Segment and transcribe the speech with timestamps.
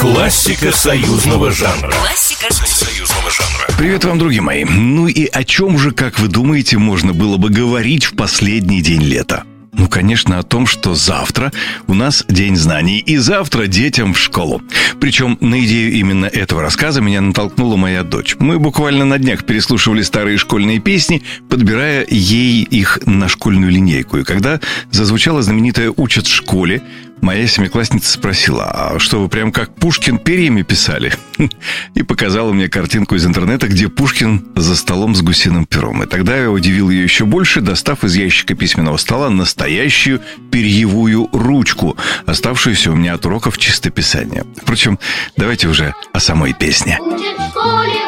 [0.00, 1.90] Классика союзного жанра.
[1.90, 3.66] Классика Союзного жанра.
[3.78, 4.64] Привет вам, друзья мои.
[4.64, 9.02] Ну и о чем же, как вы думаете, можно было бы говорить в последний день
[9.02, 9.44] лета?
[9.72, 11.52] Ну, конечно, о том, что завтра
[11.86, 14.62] у нас День знаний, и завтра детям в школу.
[15.00, 18.36] Причем на идею именно этого рассказа меня натолкнула моя дочь.
[18.38, 24.18] Мы буквально на днях переслушивали старые школьные песни, подбирая ей их на школьную линейку.
[24.18, 24.60] И когда
[24.90, 26.82] зазвучала знаменитая «Учат в школе»,
[27.20, 31.12] Моя семиклассница спросила, а что вы прям как Пушкин перьями писали?
[31.94, 36.02] И показала мне картинку из интернета, где Пушкин за столом с гусиным пером.
[36.02, 41.96] И тогда я удивил ее еще больше, достав из ящика письменного стола настоящую перьевую ручку,
[42.26, 44.44] оставшуюся у меня от уроков чистописания.
[44.56, 44.98] Впрочем,
[45.36, 46.98] давайте уже о самой песне.
[47.00, 48.05] Учат в школе,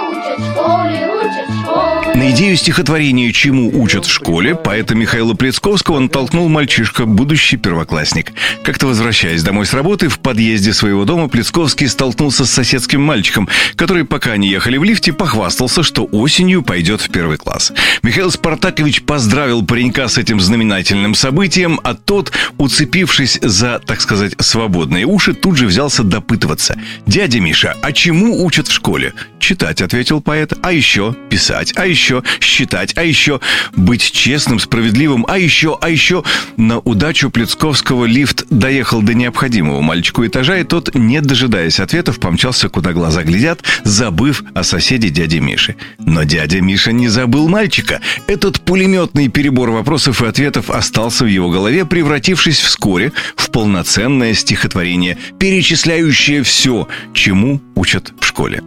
[2.39, 8.33] идею стихотворения «Чему учат в школе» поэта Михаила Плецковского натолкнул мальчишка, будущий первоклассник.
[8.63, 14.05] Как-то возвращаясь домой с работы, в подъезде своего дома Плецковский столкнулся с соседским мальчиком, который,
[14.05, 17.73] пока они ехали в лифте, похвастался, что осенью пойдет в первый класс.
[18.05, 25.07] Михаил Спартакович поздравил паренька с этим знаменательным событием, а тот, уцепившись за, так сказать, свободные
[25.07, 26.77] уши, тут же взялся допытываться.
[27.05, 32.23] «Дядя Миша, а чему учат в школе?» «Читать»,— ответил поэт, «а еще писать, а еще
[32.41, 33.41] считать, а еще
[33.75, 36.25] быть честным, справедливым, а еще, а еще...»
[36.57, 42.69] На удачу Плецковского лифт доехал до необходимого мальчику этажа, и тот, не дожидаясь ответов, помчался,
[42.69, 45.77] куда глаза глядят, забыв о соседе дяде Мише.
[45.99, 48.01] Но дядя Миша не забыл мальчика.
[48.27, 55.17] Этот пулеметный перебор вопросов и ответов остался в его голове, превратившись вскоре в полноценное стихотворение,
[55.39, 58.63] перечисляющее все, чему учат в школе.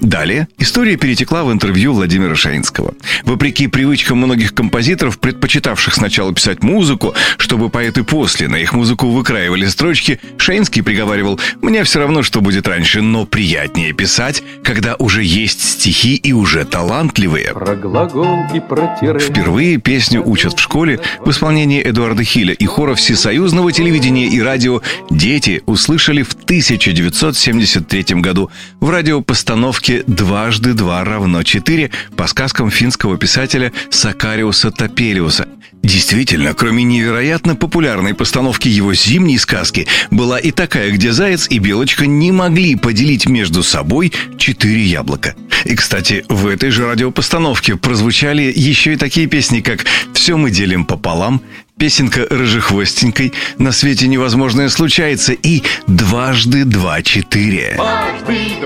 [0.00, 2.94] Далее история перетекла в интервью Владимира Шаинского.
[3.24, 9.66] Вопреки привычкам многих композиторов, предпочитавших сначала писать музыку, чтобы поэты после на их музыку выкраивали
[9.66, 15.62] строчки, Шаинский приговаривал «Мне все равно, что будет раньше, но приятнее писать, когда уже есть
[15.62, 17.52] стихи и уже талантливые».
[17.52, 19.18] Про глагол и про тире.
[19.18, 24.80] Впервые песню учат в школе в исполнении Эдуарда Хиля и хора всесоюзного телевидения и радио
[25.10, 28.50] «Дети» услышали в 1973 году
[28.80, 35.46] в радиопостановке «Дважды два равно четыре» по сказкам финского писателя Сакариуса Топелиуса.
[35.82, 42.06] Действительно, кроме невероятно популярной постановки его зимней сказки, была и такая, где заяц и белочка
[42.06, 45.34] не могли поделить между собой четыре яблока.
[45.66, 49.84] И, кстати, в этой же радиопостановке прозвучали еще и такие песни, как
[50.14, 51.42] «Все мы делим пополам»,
[51.78, 57.78] песенка «Рыжехвостенькой», «На свете невозможное случается» и «Дважды два-четыре».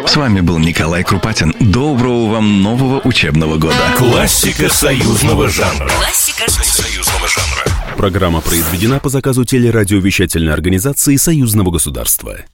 [0.07, 1.55] С вами был Николай Крупатин.
[1.61, 3.77] Доброго вам нового учебного года.
[3.97, 5.89] Классика союзного жанра.
[5.89, 7.97] Классика Союзного жанра.
[7.97, 12.39] Программа произведена по заказу телерадиовещательной организации Союзного государства.